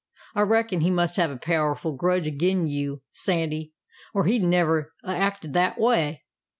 [0.33, 3.71] I reckon he must have a powerful grudge agin you, Sandy,
[4.15, 6.23] or he'd never 'a' acted that way."